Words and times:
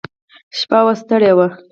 شپه 0.57 0.79
وه 0.85 0.93
ستړي 1.01 1.31
وو. 1.37 1.47